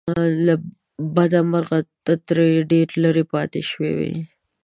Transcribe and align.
له 0.45 0.53
بده 1.15 1.39
بخته 1.51 1.79
ته 2.05 2.13
ترې 2.27 2.49
ډېر 2.71 2.87
لرې 3.03 3.23
پاتې 3.33 3.61
شوی 3.69 3.93
يې. 4.09 4.13